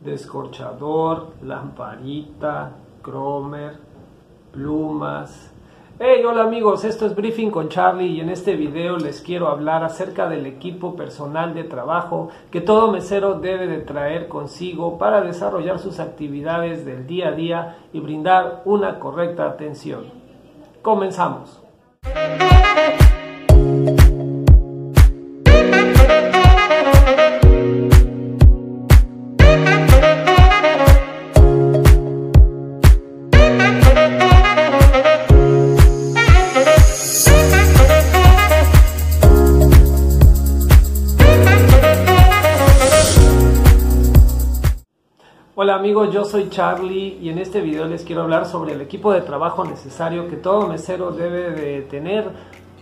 descorchador, 0.00 1.32
lamparita, 1.42 2.72
cromer, 3.02 3.78
plumas. 4.52 5.52
Hey, 5.98 6.22
hola 6.28 6.42
amigos, 6.42 6.84
esto 6.84 7.06
es 7.06 7.14
Briefing 7.14 7.50
con 7.50 7.70
Charlie 7.70 8.08
y 8.08 8.20
en 8.20 8.28
este 8.28 8.54
video 8.54 8.98
les 8.98 9.22
quiero 9.22 9.48
hablar 9.48 9.82
acerca 9.82 10.28
del 10.28 10.44
equipo 10.44 10.94
personal 10.94 11.54
de 11.54 11.64
trabajo 11.64 12.28
que 12.50 12.60
todo 12.60 12.92
mesero 12.92 13.40
debe 13.40 13.66
de 13.66 13.78
traer 13.78 14.28
consigo 14.28 14.98
para 14.98 15.22
desarrollar 15.22 15.78
sus 15.78 15.98
actividades 15.98 16.84
del 16.84 17.06
día 17.06 17.28
a 17.28 17.32
día 17.32 17.78
y 17.94 18.00
brindar 18.00 18.60
una 18.66 18.98
correcta 18.98 19.46
atención. 19.46 20.04
Comenzamos. 20.82 21.62
Hola 45.66 45.74
amigos, 45.74 46.14
yo 46.14 46.24
soy 46.24 46.48
Charlie 46.48 47.18
y 47.20 47.28
en 47.28 47.38
este 47.38 47.60
video 47.60 47.86
les 47.86 48.04
quiero 48.04 48.22
hablar 48.22 48.46
sobre 48.46 48.74
el 48.74 48.80
equipo 48.80 49.12
de 49.12 49.22
trabajo 49.22 49.64
necesario 49.64 50.28
que 50.28 50.36
todo 50.36 50.68
mesero 50.68 51.10
debe 51.10 51.50
de 51.50 51.82
tener 51.82 52.30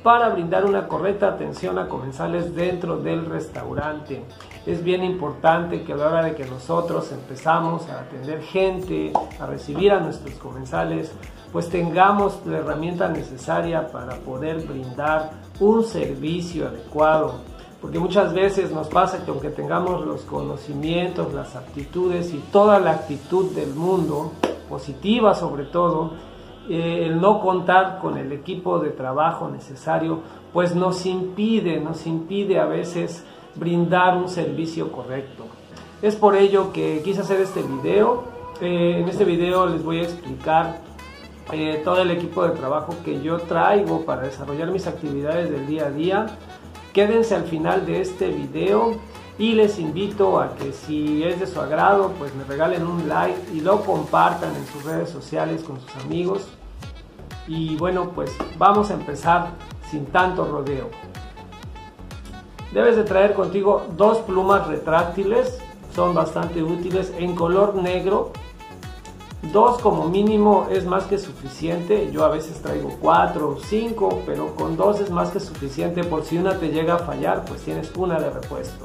para 0.03 0.29
brindar 0.29 0.67
una 0.67 0.87
correcta 0.87 1.29
atención 1.29 1.79
a 1.79 1.89
comensales 1.89 2.55
dentro 2.55 2.99
del 2.99 3.25
restaurante. 3.25 4.23
Es 4.67 4.85
bien 4.85 5.03
importante 5.03 5.83
que 5.83 5.95
a 5.95 5.97
la 5.97 6.09
hora 6.09 6.25
de 6.25 6.35
que 6.35 6.45
nosotros 6.45 7.11
empezamos 7.11 7.89
a 7.89 8.01
atender 8.01 8.43
gente, 8.43 9.15
a 9.41 9.47
recibir 9.47 9.91
a 9.91 10.01
nuestros 10.01 10.35
comensales, 10.35 11.11
pues 11.55 11.71
tengamos 11.71 12.45
la 12.45 12.59
herramienta 12.59 13.09
necesaria 13.09 13.89
para 13.91 14.17
poder 14.17 14.59
brindar 14.67 15.31
un 15.59 15.85
servicio 15.85 16.69
adecuado 16.69 17.54
porque 17.85 17.99
muchas 17.99 18.33
veces 18.33 18.73
nos 18.73 18.89
pasa 18.89 19.27
que 19.27 19.31
aunque 19.31 19.51
tengamos 19.51 20.07
los 20.07 20.23
conocimientos, 20.23 21.35
las 21.35 21.55
aptitudes 21.55 22.33
y 22.33 22.39
toda 22.51 22.81
la 22.81 22.93
actitud 22.93 23.51
del 23.51 23.75
mundo, 23.75 24.33
positiva 24.71 25.35
sobre 25.35 25.65
todo, 25.65 26.13
eh, 26.71 27.05
el 27.05 27.21
no 27.21 27.43
contar 27.43 27.99
con 27.99 28.17
el 28.17 28.33
equipo 28.33 28.79
de 28.79 28.89
trabajo 28.89 29.51
necesario, 29.51 30.21
pues 30.51 30.75
nos 30.75 31.05
impide, 31.05 31.79
nos 31.79 32.07
impide 32.07 32.59
a 32.59 32.65
veces 32.65 33.23
brindar 33.55 34.17
un 34.17 34.31
servicio 34.31 34.91
correcto. 34.91 35.45
Es 36.01 36.17
por 36.17 36.37
ello 36.37 36.73
que 36.73 37.03
quise 37.05 37.21
hacer 37.21 37.43
este 37.43 37.63
video. 37.63 38.25
Eh, 38.63 39.01
en 39.01 39.09
este 39.11 39.27
video 39.27 39.67
les 39.67 39.85
voy 39.85 39.99
a 39.99 40.05
explicar 40.05 40.79
eh, 41.53 41.83
todo 41.85 42.01
el 42.01 42.11
equipo 42.13 42.45
de 42.45 42.53
trabajo 42.53 42.95
que 43.05 43.21
yo 43.21 43.37
traigo 43.41 44.07
para 44.07 44.23
desarrollar 44.23 44.71
mis 44.71 44.87
actividades 44.87 45.51
del 45.51 45.67
día 45.67 45.85
a 45.85 45.91
día 45.91 46.27
Quédense 46.95 47.35
al 47.35 47.43
final 47.43 47.87
de 47.87 48.01
este 48.01 48.29
video 48.29 48.95
y 49.37 49.55
les 49.55 49.81
invito 49.81 50.39
a 50.39 50.55
que 50.55 50.73
si 50.73 51.25
es 51.25 51.41
de 51.41 51.49
su 51.49 51.61
agrado, 51.61 52.13
pues 52.21 52.33
me 52.37 52.45
regalen 52.45 52.87
un 52.87 53.09
like 53.09 53.37
y 53.53 53.63
lo 53.63 53.81
compartan 53.81 54.55
en 54.55 54.65
sus 54.69 54.85
redes 54.85 55.11
sociales 55.11 55.65
con 55.65 55.81
sus 55.81 55.97
amigos. 56.05 56.47
Y 57.49 57.77
bueno, 57.79 58.11
pues 58.15 58.31
vamos 58.59 58.93
a 58.93 58.95
empezar 58.95 59.49
sin 59.91 60.07
tanto 60.07 60.47
rodeo. 60.47 60.89
Debes 62.73 62.95
de 62.95 63.03
traer 63.03 63.35
contigo 63.35 63.87
dos 63.97 64.19
plumas 64.19 64.69
retráctiles, 64.69 65.59
son 65.97 66.15
bastante 66.15 66.63
útiles 66.63 67.13
en 67.19 67.35
color 67.35 67.75
negro 67.75 68.31
Dos 69.53 69.81
como 69.81 70.09
mínimo 70.09 70.67
es 70.71 70.87
más 70.87 71.05
que 71.05 71.19
suficiente. 71.19 72.11
Yo 72.13 72.25
a 72.25 72.29
veces 72.29 72.61
traigo 72.61 72.97
cuatro 73.01 73.51
o 73.51 73.61
cinco, 73.61 74.21
pero 74.27 74.55
con 74.57 74.77
dos 74.77 75.01
es 75.01 75.11
más 75.11 75.31
que 75.31 75.41
suficiente 75.41 76.03
por 76.05 76.25
si 76.25 76.39
una 76.39 76.59
te 76.59 76.71
llega 76.71 76.95
a 76.95 76.99
fallar, 76.99 77.45
pues 77.45 77.63
tienes 77.63 77.93
una 77.97 78.19
de 78.19 78.31
repuesto. 78.31 78.85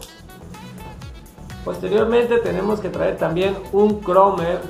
Posteriormente 1.66 2.38
tenemos 2.38 2.80
que 2.80 2.90
traer 2.90 3.18
también 3.18 3.56
un 3.74 4.00
cromer, 4.00 4.62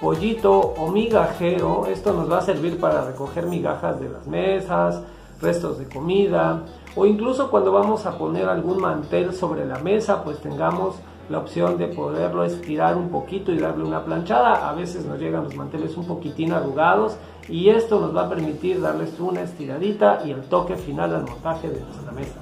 pollito 0.00 0.58
o 0.58 0.88
migajero. 0.88 1.86
Esto 1.86 2.12
nos 2.12 2.30
va 2.30 2.38
a 2.38 2.42
servir 2.42 2.78
para 2.78 3.04
recoger 3.04 3.46
migajas 3.46 4.00
de 4.00 4.08
las 4.08 4.26
mesas, 4.26 5.02
restos 5.40 5.78
de 5.78 5.86
comida 5.86 6.64
o 6.96 7.06
incluso 7.06 7.50
cuando 7.50 7.72
vamos 7.72 8.06
a 8.06 8.18
poner 8.18 8.48
algún 8.48 8.80
mantel 8.80 9.32
sobre 9.32 9.64
la 9.64 9.78
mesa, 9.78 10.24
pues 10.24 10.38
tengamos 10.40 10.96
la 11.30 11.38
opción 11.38 11.78
de 11.78 11.86
poderlo 11.86 12.44
estirar 12.44 12.96
un 12.96 13.08
poquito 13.08 13.52
y 13.52 13.58
darle 13.58 13.84
una 13.84 14.04
planchada. 14.04 14.68
A 14.68 14.74
veces 14.74 15.06
nos 15.06 15.18
llegan 15.18 15.44
los 15.44 15.54
manteles 15.54 15.96
un 15.96 16.06
poquitín 16.06 16.52
arrugados 16.52 17.16
y 17.48 17.68
esto 17.68 18.00
nos 18.00 18.14
va 18.14 18.26
a 18.26 18.28
permitir 18.28 18.80
darles 18.80 19.18
una 19.20 19.42
estiradita 19.42 20.22
y 20.26 20.32
el 20.32 20.42
toque 20.42 20.76
final 20.76 21.14
al 21.14 21.22
montaje 21.22 21.70
de 21.70 21.80
nuestra 21.80 22.12
mesa. 22.12 22.40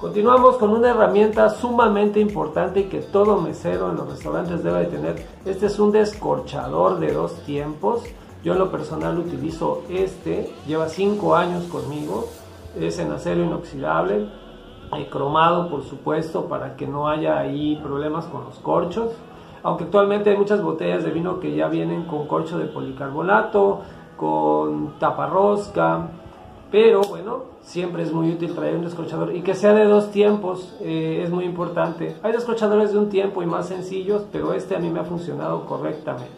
Continuamos 0.00 0.56
con 0.56 0.70
una 0.70 0.90
herramienta 0.90 1.48
sumamente 1.50 2.18
importante 2.18 2.88
que 2.88 3.00
todo 3.00 3.40
mesero 3.40 3.90
en 3.90 3.96
los 3.96 4.10
restaurantes 4.10 4.64
debe 4.64 4.86
tener. 4.86 5.24
Este 5.44 5.66
es 5.66 5.78
un 5.78 5.92
descorchador 5.92 6.98
de 6.98 7.12
dos 7.12 7.34
tiempos. 7.44 8.02
Yo 8.42 8.54
en 8.54 8.58
lo 8.58 8.70
personal 8.70 9.18
utilizo 9.18 9.82
este, 9.88 10.50
lleva 10.66 10.88
5 10.88 11.36
años 11.36 11.64
conmigo, 11.66 12.28
es 12.80 12.98
en 12.98 13.12
acero 13.12 13.44
inoxidable, 13.44 14.28
cromado 15.10 15.68
por 15.68 15.82
supuesto 15.84 16.46
para 16.46 16.76
que 16.76 16.86
no 16.86 17.08
haya 17.08 17.38
ahí 17.38 17.76
problemas 17.76 18.26
con 18.26 18.44
los 18.44 18.58
corchos. 18.58 19.12
Aunque 19.62 19.84
actualmente 19.84 20.30
hay 20.30 20.36
muchas 20.36 20.62
botellas 20.62 21.04
de 21.04 21.10
vino 21.10 21.40
que 21.40 21.54
ya 21.54 21.68
vienen 21.68 22.04
con 22.04 22.26
corcho 22.26 22.58
de 22.58 22.66
policarbonato 22.66 23.80
con 24.16 24.98
taparrosca 24.98 26.08
pero 26.70 27.02
bueno 27.02 27.52
siempre 27.62 28.02
es 28.02 28.12
muy 28.12 28.30
útil 28.32 28.54
traer 28.54 28.76
un 28.76 28.84
descorchador 28.84 29.34
y 29.34 29.42
que 29.42 29.54
sea 29.54 29.72
de 29.72 29.84
dos 29.84 30.10
tiempos 30.10 30.74
eh, 30.80 31.22
es 31.22 31.30
muy 31.30 31.44
importante. 31.44 32.16
Hay 32.22 32.32
descorchadores 32.32 32.92
de 32.92 32.98
un 32.98 33.08
tiempo 33.08 33.42
y 33.42 33.46
más 33.46 33.68
sencillos 33.68 34.24
pero 34.32 34.52
este 34.52 34.76
a 34.76 34.78
mí 34.78 34.90
me 34.90 35.00
ha 35.00 35.04
funcionado 35.04 35.64
correctamente. 35.66 36.32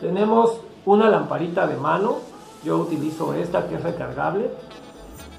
Tenemos 0.00 0.60
una 0.84 1.08
lamparita 1.08 1.66
de 1.66 1.76
mano 1.76 2.16
yo 2.64 2.78
utilizo 2.78 3.34
esta 3.34 3.68
que 3.68 3.76
es 3.76 3.82
recargable 3.82 4.50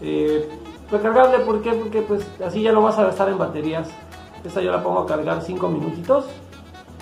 eh, 0.02 0.50
Recargable, 0.92 1.40
¿por 1.40 1.62
qué? 1.62 1.74
Porque 1.74 2.02
pues 2.02 2.28
así 2.46 2.62
ya 2.62 2.72
no 2.72 2.82
vas 2.82 2.98
a 2.98 3.04
gastar 3.04 3.30
en 3.30 3.38
baterías. 3.38 3.90
Esta 4.44 4.62
yo 4.62 4.72
la 4.72 4.84
pongo 4.84 5.00
a 5.00 5.06
cargar 5.08 5.42
5 5.42 5.70
minutitos 5.70 6.26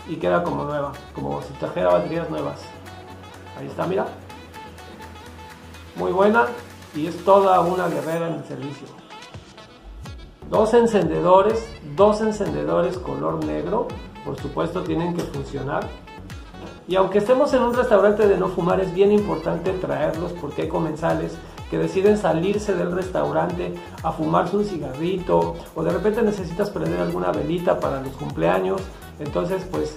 y 0.07 0.15
queda 0.15 0.43
como 0.43 0.63
nueva, 0.63 0.93
como 1.13 1.41
si 1.41 1.53
trajera 1.53 1.89
baterías 1.89 2.29
nuevas. 2.29 2.61
Ahí 3.57 3.67
está, 3.67 3.85
mira. 3.87 4.05
Muy 5.95 6.11
buena 6.11 6.45
y 6.95 7.07
es 7.07 7.23
toda 7.23 7.59
una 7.61 7.87
guerrera 7.87 8.27
en 8.27 8.35
el 8.35 8.43
servicio. 8.45 8.87
Dos 10.49 10.73
encendedores, 10.73 11.65
dos 11.95 12.21
encendedores 12.21 12.97
color 12.97 13.43
negro, 13.45 13.87
por 14.25 14.39
supuesto 14.39 14.83
tienen 14.83 15.15
que 15.15 15.23
funcionar. 15.23 15.87
Y 16.91 16.97
aunque 16.97 17.19
estemos 17.19 17.53
en 17.53 17.63
un 17.63 17.73
restaurante 17.73 18.27
de 18.27 18.35
no 18.37 18.49
fumar, 18.49 18.81
es 18.81 18.93
bien 18.93 19.13
importante 19.13 19.71
traerlos 19.71 20.33
porque 20.33 20.63
hay 20.63 20.67
comensales 20.67 21.37
que 21.69 21.77
deciden 21.77 22.17
salirse 22.17 22.73
del 22.73 22.91
restaurante 22.91 23.73
a 24.03 24.11
fumarse 24.11 24.57
un 24.57 24.65
cigarrito 24.65 25.55
o 25.73 25.83
de 25.83 25.89
repente 25.89 26.21
necesitas 26.21 26.69
prender 26.69 26.99
alguna 26.99 27.31
velita 27.31 27.79
para 27.79 28.01
los 28.01 28.11
cumpleaños, 28.17 28.81
entonces 29.19 29.65
pues 29.71 29.95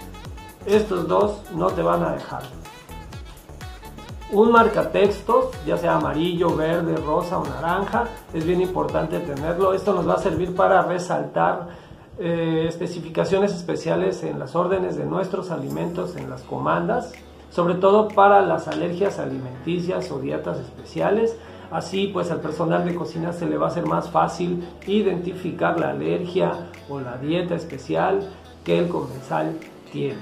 estos 0.66 1.08
dos 1.08 1.42
no 1.52 1.66
te 1.66 1.82
van 1.82 2.04
a 2.04 2.12
dejar. 2.12 2.42
Un 4.30 4.52
marcatextos, 4.52 5.46
ya 5.66 5.76
sea 5.76 5.96
amarillo, 5.96 6.54
verde, 6.54 6.94
rosa 6.98 7.38
o 7.40 7.44
naranja, 7.44 8.04
es 8.32 8.46
bien 8.46 8.60
importante 8.60 9.18
tenerlo. 9.18 9.74
Esto 9.74 9.94
nos 9.94 10.08
va 10.08 10.14
a 10.14 10.18
servir 10.18 10.54
para 10.54 10.82
resaltar 10.82 11.70
eh, 12.18 12.66
especificaciones 12.68 13.54
especiales 13.54 14.22
en 14.22 14.38
las 14.38 14.54
órdenes 14.54 14.96
de 14.96 15.04
nuestros 15.04 15.50
alimentos 15.50 16.16
en 16.16 16.30
las 16.30 16.42
comandas, 16.42 17.12
sobre 17.50 17.74
todo 17.74 18.08
para 18.08 18.42
las 18.42 18.68
alergias 18.68 19.18
alimenticias 19.18 20.10
o 20.10 20.18
dietas 20.18 20.58
especiales 20.58 21.36
Así 21.74 22.06
pues 22.06 22.30
al 22.30 22.40
personal 22.40 22.84
de 22.84 22.94
cocina 22.94 23.32
se 23.32 23.46
le 23.46 23.56
va 23.56 23.66
a 23.66 23.70
hacer 23.70 23.84
más 23.84 24.08
fácil 24.08 24.64
identificar 24.86 25.78
la 25.80 25.90
alergia 25.90 26.70
o 26.88 27.00
la 27.00 27.16
dieta 27.16 27.56
especial 27.56 28.30
que 28.64 28.78
el 28.78 28.88
comensal 28.88 29.58
tiene. 29.90 30.20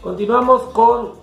Continuamos 0.00 0.62
con 0.72 1.14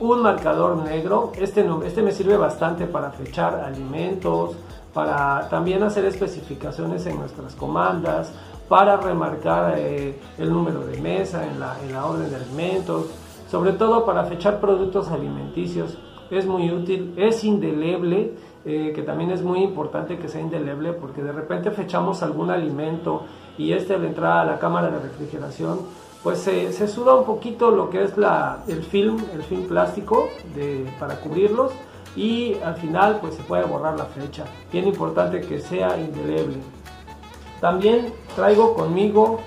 un 0.00 0.22
marcador 0.22 0.76
negro. 0.78 1.30
Este, 1.38 1.64
este 1.84 2.02
me 2.02 2.10
sirve 2.10 2.36
bastante 2.36 2.86
para 2.86 3.12
fechar 3.12 3.60
alimentos, 3.60 4.56
para 4.92 5.48
también 5.48 5.84
hacer 5.84 6.04
especificaciones 6.04 7.06
en 7.06 7.20
nuestras 7.20 7.54
comandas, 7.54 8.32
para 8.68 8.96
remarcar 8.96 9.74
eh, 9.78 10.18
el 10.38 10.52
número 10.52 10.80
de 10.80 11.00
mesa 11.00 11.46
en 11.46 11.60
la, 11.60 11.76
en 11.82 11.92
la 11.92 12.06
orden 12.06 12.30
de 12.30 12.36
alimentos, 12.36 13.06
sobre 13.50 13.72
todo 13.72 14.04
para 14.04 14.24
fechar 14.24 14.60
productos 14.60 15.08
alimenticios. 15.08 15.98
Es 16.30 16.46
muy 16.46 16.70
útil, 16.70 17.14
es 17.16 17.44
indeleble 17.44 18.34
eh, 18.64 18.92
que 18.94 19.02
también 19.02 19.30
es 19.30 19.42
muy 19.42 19.62
importante 19.62 20.18
que 20.18 20.26
sea 20.26 20.40
indeleble 20.40 20.92
porque 20.92 21.22
de 21.22 21.30
repente 21.30 21.70
fechamos 21.70 22.24
algún 22.24 22.50
alimento 22.50 23.22
y 23.56 23.72
este 23.72 23.94
al 23.94 24.04
entrar 24.04 24.38
a 24.38 24.44
la 24.44 24.58
cámara 24.58 24.90
de 24.90 24.98
refrigeración 24.98 25.78
pues 26.24 26.40
se, 26.40 26.72
se 26.72 26.88
suda 26.88 27.14
un 27.14 27.24
poquito 27.24 27.70
lo 27.70 27.88
que 27.88 28.02
es 28.02 28.18
la, 28.18 28.64
el 28.66 28.82
film, 28.82 29.18
el 29.32 29.44
film 29.44 29.68
plástico 29.68 30.28
de, 30.56 30.92
para 30.98 31.20
cubrirlos 31.20 31.70
y 32.16 32.54
al 32.64 32.74
final 32.74 33.18
pues 33.20 33.34
se 33.34 33.44
puede 33.44 33.64
borrar 33.64 33.96
la 33.96 34.06
fecha. 34.06 34.44
Bien 34.72 34.88
importante 34.88 35.40
que 35.42 35.60
sea 35.60 35.96
indeleble. 35.96 36.56
También 37.60 38.12
traigo 38.34 38.74
conmigo 38.74 39.40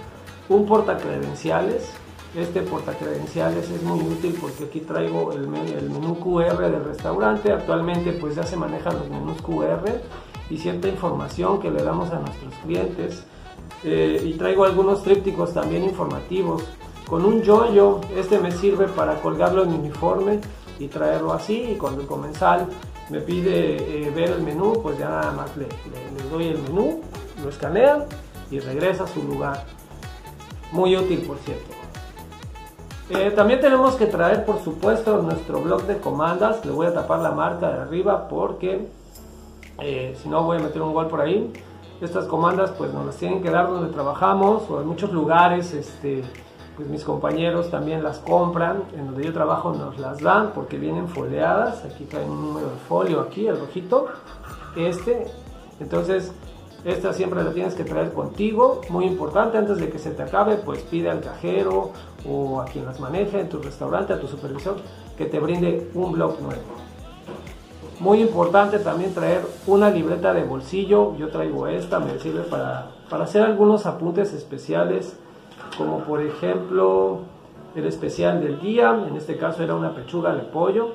un 0.50 0.66
portacredenciales. 0.66 1.90
Este 2.36 2.62
portacredenciales 2.62 3.70
es 3.70 3.82
muy 3.84 4.00
útil 4.00 4.38
porque 4.40 4.66
aquí 4.66 4.82
traigo 4.82 5.32
el, 5.34 5.46
el 5.46 5.90
menú 5.90 6.20
QR 6.20 6.58
del 6.58 6.84
restaurante. 6.84 7.52
Actualmente 7.52 8.12
pues 8.14 8.36
ya 8.36 8.44
se 8.44 8.56
manejan 8.56 8.98
los 8.98 9.10
menús 9.10 9.42
QR 9.42 9.84
y 10.50 10.58
cierta 10.58 10.88
información 10.88 11.60
que 11.60 11.72
le 11.72 11.84
damos 11.84 12.12
a 12.12 12.20
nuestros 12.20 12.54
clientes. 12.64 13.24
Eh, 13.84 14.22
y 14.26 14.34
traigo 14.34 14.66
algunos 14.66 15.04
trípticos 15.04 15.54
también 15.54 15.84
informativos. 15.84 16.64
Con 17.08 17.26
un 17.26 17.42
yoyo, 17.42 18.02
este 18.16 18.38
me 18.40 18.52
sirve 18.52 18.88
para 18.88 19.20
colgarlo 19.22 19.64
en 19.64 19.72
mi 19.72 19.78
uniforme 19.78 20.40
y 20.78 20.88
traerlo 20.88 21.34
así. 21.34 21.72
Y 21.72 21.76
cuando 21.76 22.02
el 22.02 22.08
comensal 22.08 22.68
me 23.10 23.22
pide 23.22 23.78
eh, 23.78 24.12
ver 24.12 24.32
el 24.32 24.42
menú, 24.42 24.80
pues 24.82 24.98
ya 24.98 25.10
nada 25.10 25.32
más 25.32 25.56
le, 25.58 25.66
le, 25.66 26.30
doy 26.30 26.48
el 26.48 26.62
menú, 26.62 27.02
lo 27.44 27.50
escanean 27.50 28.06
y 28.51 28.59
regresa 28.59 29.03
a 29.03 29.07
su 29.07 29.24
lugar. 29.24 29.63
Muy 30.71 30.95
útil, 30.95 31.21
por 31.21 31.38
cierto. 31.38 31.71
Eh, 33.09 33.31
también 33.36 33.59
tenemos 33.59 33.95
que 33.95 34.06
traer, 34.06 34.45
por 34.45 34.63
supuesto, 34.63 35.21
nuestro 35.21 35.62
blog 35.62 35.83
de 35.83 35.97
comandas. 35.97 36.63
Le 36.63 36.71
voy 36.71 36.88
a 36.88 36.94
tapar 36.94 37.19
la 37.19 37.31
marca 37.31 37.69
de 37.69 37.81
arriba 37.81 38.27
porque 38.27 38.88
si 40.21 40.30
no 40.30 40.44
voy 40.44 40.57
a 40.57 40.62
meter 40.62 40.81
un 40.81 40.94
gol 40.94 41.07
por 41.07 41.21
ahí. 41.21 41.51
Estas 42.01 42.25
comandas 42.25 42.71
pues 42.71 42.94
nos 42.94 43.06
las 43.06 43.18
tienen 43.18 43.41
que 43.41 43.50
dar 43.50 43.68
donde 43.68 43.91
trabajamos 43.91 44.69
o 44.69 44.80
en 44.80 44.88
muchos 44.88 45.12
lugares, 45.12 45.74
este, 45.74 46.24
pues 46.77 46.88
mis 46.88 47.03
compañeros 47.03 47.69
también 47.69 48.03
las 48.03 48.19
compran, 48.19 48.83
en 48.95 49.07
donde 49.07 49.25
yo 49.25 49.33
trabajo 49.33 49.74
nos 49.74 50.00
las 50.00 50.21
dan 50.21 50.51
porque 50.56 50.77
vienen 50.77 51.09
foliadas, 51.09 51.83
aquí 51.83 52.06
traen 52.06 52.30
un 52.30 52.41
número 52.41 52.68
de 52.68 52.77
folio 52.88 53.19
aquí, 53.19 53.47
el 53.47 53.59
rojito, 53.59 54.07
este, 54.77 55.27
entonces 55.81 56.31
esta 56.86 57.12
siempre 57.14 57.44
la 57.44 57.52
tienes 57.52 57.76
que 57.76 57.84
traer 57.84 58.14
contigo, 58.14 58.81
muy 58.90 59.06
importante, 59.06 59.58
antes 59.58 59.78
de 59.78 59.90
que 59.90 60.00
se 60.00 60.12
te 60.12 60.24
acabe, 60.24 60.56
pues 60.56 60.81
pide 60.84 61.10
al 61.10 61.20
cajero 61.20 61.92
o 62.28 62.62
a 62.62 62.66
quien 62.66 62.86
las 62.86 63.00
maneje 63.00 63.40
en 63.42 63.50
tu 63.50 63.62
restaurante, 63.62 64.14
a 64.14 64.20
tu 64.20 64.28
supervisor, 64.28 64.78
que 65.18 65.26
te 65.26 65.40
brinde 65.40 65.90
un 65.94 66.14
blog 66.14 66.40
nuevo. 66.42 66.62
Muy 68.00 68.22
importante 68.22 68.80
también 68.80 69.14
traer 69.14 69.42
una 69.68 69.90
libreta 69.90 70.34
de 70.34 70.46
bolsillo. 70.46 71.18
Yo 71.18 71.28
traigo 71.30 71.68
esta, 71.68 72.00
me 72.00 72.18
sirve 72.18 72.44
para, 72.44 72.92
para 73.10 73.25
hacer 73.25 73.44
algunos 73.44 73.86
apuntes 73.86 74.32
especiales, 74.32 75.18
como 75.78 76.00
por 76.00 76.22
ejemplo 76.22 77.20
el 77.75 77.86
especial 77.86 78.42
del 78.42 78.62
día. 78.62 78.98
En 79.06 79.18
este 79.18 79.36
caso 79.36 79.64
era 79.64 79.75
una 79.75 79.94
pechuga 79.94 80.34
de 80.34 80.44
pollo. 80.44 80.94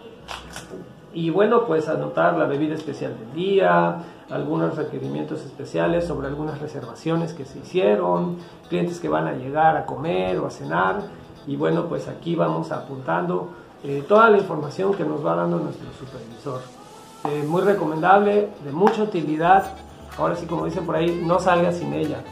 Y 1.13 1.29
bueno, 1.29 1.67
pues 1.67 1.89
anotar 1.89 2.39
la 2.39 2.47
bebida 2.47 2.75
especial 2.75 3.15
del 3.19 3.35
día, 3.35 3.99
algunos 4.31 4.77
requerimientos 4.77 5.45
especiales 5.45 6.07
sobre 6.07 6.29
algunas 6.29 6.61
reservaciones 6.61 7.33
que 7.33 7.45
se 7.45 7.59
hicieron, 7.59 8.39
clientes 8.69 9.01
que 9.01 9.09
van 9.09 9.27
a 9.27 9.33
llegar 9.33 9.77
a 9.77 9.87
comer 9.87 10.39
o 10.39 10.47
a 10.47 10.51
cenar. 10.51 11.03
Y 11.47 11.57
bueno, 11.57 11.87
pues 11.87 12.09
aquí 12.09 12.35
vamos 12.35 12.73
apuntando 12.73 13.51
eh, 13.83 14.03
toda 14.09 14.31
la 14.31 14.39
información 14.39 14.95
que 14.95 15.05
nos 15.05 15.25
va 15.25 15.35
dando 15.35 15.59
nuestro 15.59 15.93
supervisor. 15.93 16.63
Eh, 17.31 17.45
muy 17.47 17.63
recomendable, 17.63 18.49
de 18.65 18.73
mucha 18.73 19.03
utilidad. 19.03 19.73
Ahora 20.19 20.37
sí, 20.37 20.47
como 20.47 20.65
dicen 20.65 20.87
por 20.87 20.97
ahí, 20.97 21.23
no 21.25 21.39
salga 21.39 21.73
sin 21.73 21.93
ella. 21.93 22.23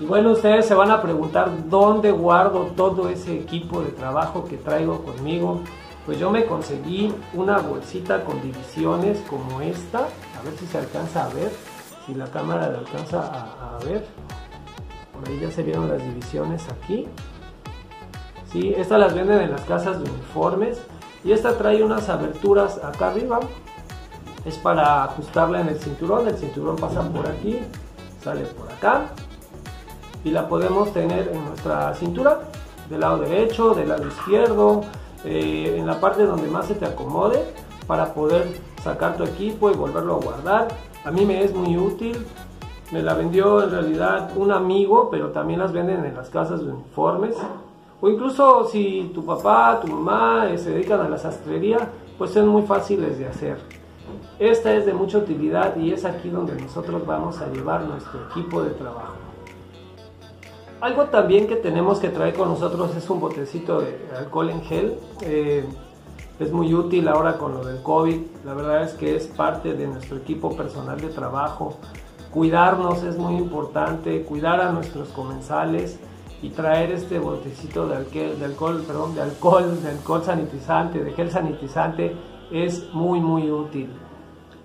Y 0.00 0.06
bueno, 0.06 0.32
ustedes 0.32 0.66
se 0.66 0.74
van 0.74 0.90
a 0.90 1.00
preguntar 1.00 1.68
dónde 1.68 2.10
guardo 2.10 2.72
todo 2.76 3.08
ese 3.08 3.34
equipo 3.36 3.80
de 3.80 3.90
trabajo 3.90 4.44
que 4.44 4.56
traigo 4.56 5.04
conmigo. 5.04 5.60
Pues 6.04 6.18
yo 6.18 6.30
me 6.30 6.44
conseguí 6.44 7.14
una 7.32 7.58
bolsita 7.58 8.24
con 8.24 8.42
divisiones 8.42 9.20
como 9.30 9.60
esta. 9.60 10.08
Ver 10.44 10.56
si 10.58 10.66
se 10.66 10.78
alcanza 10.78 11.24
a 11.24 11.28
ver, 11.28 11.50
si 12.06 12.14
la 12.14 12.26
cámara 12.26 12.68
le 12.68 12.78
alcanza 12.78 13.20
a, 13.20 13.76
a 13.76 13.78
ver. 13.84 14.06
Por 15.12 15.28
ahí 15.28 15.40
ya 15.40 15.50
se 15.50 15.62
vieron 15.62 15.88
las 15.88 16.02
divisiones 16.02 16.68
aquí. 16.68 17.06
Sí, 18.52 18.74
estas 18.76 19.00
las 19.00 19.14
venden 19.14 19.40
en 19.40 19.52
las 19.52 19.62
casas 19.62 20.02
de 20.02 20.10
uniformes. 20.10 20.78
Y 21.24 21.32
esta 21.32 21.56
trae 21.56 21.82
unas 21.82 22.08
aberturas 22.08 22.78
acá 22.84 23.08
arriba 23.08 23.40
es 24.44 24.58
para 24.58 25.04
ajustarla 25.04 25.60
en 25.60 25.68
el 25.68 25.78
cinturón. 25.78 26.28
El 26.28 26.36
cinturón 26.36 26.76
pasa 26.76 27.02
por 27.02 27.26
aquí, 27.26 27.60
sale 28.22 28.44
por 28.44 28.70
acá 28.70 29.06
y 30.24 30.30
la 30.30 30.48
podemos 30.48 30.92
tener 30.92 31.28
en 31.28 31.44
nuestra 31.44 31.94
cintura, 31.94 32.40
del 32.88 33.00
lado 33.00 33.18
derecho, 33.18 33.74
del 33.74 33.88
lado 33.88 34.06
izquierdo, 34.06 34.82
eh, 35.24 35.76
en 35.78 35.86
la 35.86 36.00
parte 36.00 36.24
donde 36.24 36.48
más 36.48 36.66
se 36.66 36.74
te 36.74 36.86
acomode 36.86 37.44
para 37.86 38.14
poder 38.14 38.58
sacar 38.84 39.16
tu 39.16 39.24
equipo 39.24 39.70
y 39.70 39.74
volverlo 39.74 40.16
a 40.16 40.20
guardar. 40.20 40.68
A 41.04 41.10
mí 41.10 41.24
me 41.24 41.42
es 41.42 41.54
muy 41.54 41.76
útil. 41.76 42.24
Me 42.92 43.02
la 43.02 43.14
vendió 43.14 43.64
en 43.64 43.70
realidad 43.70 44.30
un 44.36 44.52
amigo, 44.52 45.08
pero 45.10 45.30
también 45.30 45.58
las 45.58 45.72
venden 45.72 46.04
en 46.04 46.14
las 46.14 46.28
casas 46.28 46.60
de 46.60 46.70
uniformes. 46.70 47.34
O 48.00 48.08
incluso 48.10 48.66
si 48.66 49.10
tu 49.14 49.24
papá, 49.24 49.80
tu 49.80 49.88
mamá 49.88 50.50
eh, 50.50 50.58
se 50.58 50.70
dedican 50.70 51.00
a 51.00 51.08
la 51.08 51.16
sastrería, 51.16 51.78
pues 52.18 52.32
son 52.32 52.48
muy 52.48 52.62
fáciles 52.62 53.18
de 53.18 53.26
hacer. 53.26 53.58
Esta 54.38 54.74
es 54.74 54.84
de 54.84 54.92
mucha 54.92 55.16
utilidad 55.16 55.76
y 55.76 55.92
es 55.92 56.04
aquí 56.04 56.28
donde 56.28 56.54
nosotros 56.60 57.06
vamos 57.06 57.40
a 57.40 57.46
llevar 57.46 57.84
nuestro 57.84 58.20
equipo 58.30 58.62
de 58.62 58.70
trabajo. 58.70 59.14
Algo 60.82 61.04
también 61.04 61.46
que 61.46 61.56
tenemos 61.56 61.98
que 61.98 62.10
traer 62.10 62.34
con 62.34 62.50
nosotros 62.50 62.94
es 62.94 63.08
un 63.08 63.18
botecito 63.18 63.80
de 63.80 63.98
alcohol 64.14 64.50
en 64.50 64.60
gel. 64.62 64.98
Eh, 65.22 65.64
es 66.40 66.52
muy 66.52 66.74
útil 66.74 67.08
ahora 67.08 67.38
con 67.38 67.54
lo 67.54 67.64
del 67.64 67.82
COVID. 67.82 68.20
La 68.44 68.54
verdad 68.54 68.82
es 68.82 68.94
que 68.94 69.14
es 69.14 69.26
parte 69.26 69.74
de 69.74 69.86
nuestro 69.86 70.16
equipo 70.16 70.56
personal 70.56 71.00
de 71.00 71.08
trabajo. 71.08 71.76
Cuidarnos 72.32 73.04
es 73.04 73.16
muy 73.16 73.36
importante, 73.36 74.22
cuidar 74.22 74.60
a 74.60 74.72
nuestros 74.72 75.08
comensales 75.10 76.00
y 76.42 76.50
traer 76.50 76.90
este 76.90 77.20
botecito 77.20 77.86
de 77.86 77.96
alcohol, 77.96 78.38
de 78.38 78.44
alcohol, 78.44 78.84
perdón, 78.86 79.14
de 79.14 79.22
alcohol, 79.22 79.80
de 79.82 79.90
alcohol 79.90 80.22
sanitizante, 80.24 81.04
de 81.04 81.12
gel 81.12 81.30
sanitizante 81.30 82.16
es 82.50 82.92
muy 82.92 83.20
muy 83.20 83.50
útil. 83.50 83.90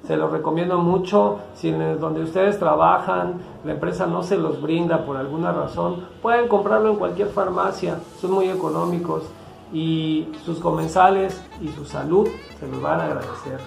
Se 0.06 0.18
los 0.18 0.31
recomiendo 0.31 0.80
mucho. 0.80 1.39
Si 1.54 1.69
en 1.69 2.00
donde 2.00 2.24
ustedes 2.24 2.57
trabajan 2.57 3.42
la 3.63 3.74
empresa 3.74 4.07
no 4.07 4.24
se 4.24 4.38
los 4.38 4.62
brinda 4.62 5.06
por 5.06 5.18
alguna 5.18 5.51
razón, 5.51 6.07
pueden 6.21 6.48
comprarlo 6.48 6.92
en 6.92 6.95
cualquier 6.95 7.27
farmacia. 7.27 8.00
Son 8.19 8.31
muy 8.31 8.50
económicos 8.50 9.24
y 9.71 10.28
sus 10.45 10.59
comensales 10.59 11.40
y 11.61 11.69
su 11.69 11.85
salud 11.85 12.28
se 12.59 12.68
los 12.68 12.81
van 12.81 12.99
a 13.02 13.06
agradecer. 13.06 13.59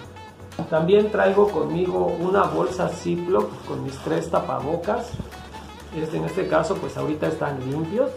También 0.69 1.11
traigo 1.11 1.49
conmigo 1.49 2.15
una 2.19 2.43
bolsa 2.43 2.87
Ziploc 2.89 3.49
con 3.65 3.83
mis 3.83 3.97
tres 3.99 4.29
tapabocas. 4.29 5.11
Este, 5.95 6.17
en 6.17 6.25
este 6.25 6.47
caso, 6.47 6.75
pues 6.75 6.95
ahorita 6.97 7.27
están 7.27 7.59
limpios. 7.69 8.11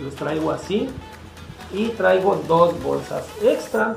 Los 0.00 0.14
traigo 0.14 0.50
así. 0.50 0.88
Y 1.72 1.88
traigo 1.90 2.40
dos 2.48 2.82
bolsas 2.82 3.24
extra 3.42 3.96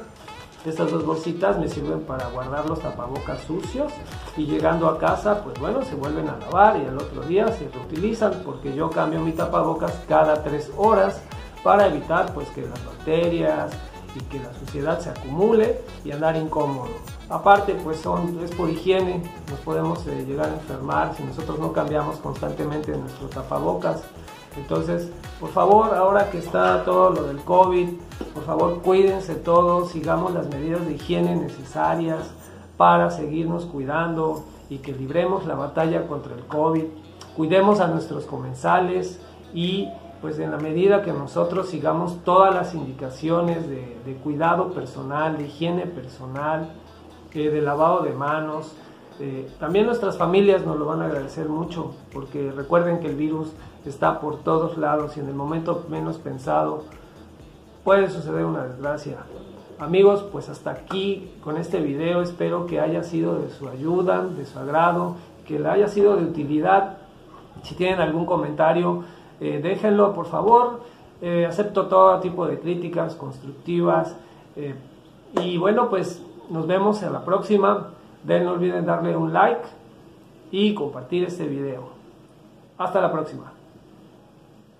estas 0.63 0.91
dos 0.91 1.03
bolsitas 1.03 1.57
me 1.57 1.67
sirven 1.67 2.01
para 2.01 2.27
guardar 2.27 2.69
los 2.69 2.79
tapabocas 2.79 3.41
sucios 3.41 3.91
y 4.37 4.45
llegando 4.45 4.87
a 4.87 4.99
casa, 4.99 5.43
pues 5.43 5.59
bueno, 5.59 5.83
se 5.83 5.95
vuelven 5.95 6.29
a 6.29 6.37
lavar 6.37 6.77
y 6.77 6.85
el 6.85 6.97
otro 6.97 7.23
día 7.23 7.47
se 7.47 7.67
reutilizan 7.67 8.43
porque 8.45 8.75
yo 8.75 8.91
cambio 8.91 9.21
mi 9.21 9.31
tapabocas 9.31 9.91
cada 10.07 10.43
tres 10.43 10.71
horas 10.77 11.19
para 11.63 11.87
evitar 11.87 12.33
pues 12.33 12.47
que 12.49 12.61
las 12.61 12.85
bacterias 12.85 13.71
y 14.15 14.19
que 14.25 14.39
la 14.39 14.53
suciedad 14.53 14.99
se 14.99 15.09
acumule 15.09 15.81
y 16.03 16.11
andar 16.11 16.35
incómodo. 16.35 16.89
Aparte, 17.29 17.75
pues 17.75 17.97
son, 17.99 18.39
es 18.43 18.51
por 18.51 18.69
higiene, 18.69 19.23
nos 19.49 19.59
podemos 19.61 20.05
eh, 20.07 20.25
llegar 20.27 20.49
a 20.49 20.53
enfermar 20.53 21.15
si 21.15 21.23
nosotros 21.23 21.59
no 21.59 21.71
cambiamos 21.71 22.17
constantemente 22.17 22.91
nuestros 22.97 23.31
tapabocas. 23.31 24.03
Entonces, 24.57 25.09
por 25.39 25.49
favor, 25.51 25.95
ahora 25.95 26.29
que 26.29 26.39
está 26.39 26.83
todo 26.83 27.11
lo 27.11 27.23
del 27.23 27.39
COVID, 27.39 27.87
por 28.33 28.43
favor 28.43 28.81
cuídense 28.81 29.35
todos, 29.35 29.91
sigamos 29.91 30.33
las 30.33 30.47
medidas 30.49 30.85
de 30.85 30.95
higiene 30.95 31.35
necesarias 31.37 32.29
para 32.75 33.11
seguirnos 33.11 33.63
cuidando 33.65 34.43
y 34.69 34.79
que 34.79 34.91
libremos 34.91 35.45
la 35.45 35.55
batalla 35.55 36.05
contra 36.07 36.35
el 36.35 36.43
COVID. 36.47 36.83
Cuidemos 37.37 37.79
a 37.79 37.87
nuestros 37.87 38.25
comensales 38.25 39.21
y 39.53 39.87
pues 40.21 40.37
en 40.39 40.51
la 40.51 40.57
medida 40.57 41.01
que 41.01 41.11
nosotros 41.11 41.69
sigamos 41.69 42.23
todas 42.23 42.53
las 42.53 42.75
indicaciones 42.75 43.67
de, 43.67 44.15
cuidado 44.23 44.71
personal, 44.71 45.37
de 45.37 45.47
higiene 45.47 45.87
personal, 45.87 46.73
eh, 47.33 47.49
de 47.49 47.61
lavado 47.61 48.03
de 48.03 48.11
manos, 48.11 48.73
eh, 49.19 49.49
también 49.59 49.85
nuestras 49.85 50.17
familias 50.17 50.65
nos 50.65 50.77
lo 50.77 50.85
van 50.85 51.01
a 51.01 51.05
agradecer 51.05 51.49
mucho, 51.49 51.93
porque 52.13 52.51
recuerden 52.51 52.99
que 52.99 53.07
el 53.07 53.15
virus 53.15 53.51
está 53.85 54.19
por 54.19 54.43
todos 54.43 54.77
lados 54.77 55.17
y 55.17 55.19
en 55.19 55.27
el 55.27 55.33
momento 55.33 55.85
menos 55.89 56.17
pensado 56.17 56.83
puede 57.83 58.09
suceder 58.09 58.45
una 58.45 58.63
desgracia. 58.63 59.17
Amigos, 59.79 60.23
pues 60.31 60.47
hasta 60.49 60.69
aquí 60.69 61.31
con 61.43 61.57
este 61.57 61.81
video 61.81 62.21
espero 62.21 62.67
que 62.67 62.79
haya 62.79 63.03
sido 63.03 63.39
de 63.39 63.49
su 63.49 63.67
ayuda, 63.67 64.23
de 64.23 64.45
su 64.45 64.59
agrado, 64.59 65.15
que 65.45 65.59
le 65.59 65.69
haya 65.69 65.87
sido 65.87 66.15
de 66.15 66.25
utilidad 66.25 66.97
Si 67.63 67.75
tienen 67.75 67.99
algún 67.99 68.25
comentario, 68.25 69.03
eh, 69.41 69.59
déjenlo 69.61 70.13
por 70.13 70.27
favor. 70.27 70.81
Eh, 71.21 71.45
acepto 71.45 71.87
todo 71.87 72.19
tipo 72.19 72.47
de 72.47 72.59
críticas 72.59 73.15
constructivas. 73.15 74.15
Eh, 74.55 74.75
y 75.43 75.57
bueno, 75.57 75.89
pues 75.89 76.23
nos 76.49 76.67
vemos 76.67 77.01
en 77.03 77.11
la 77.11 77.25
próxima. 77.25 77.89
no 78.23 78.51
olviden 78.51 78.85
darle 78.85 79.17
un 79.17 79.33
like 79.33 79.67
y 80.51 80.73
compartir 80.73 81.25
este 81.25 81.47
video. 81.47 81.89
Hasta 82.77 83.01
la 83.01 83.11
próxima. 83.11 83.51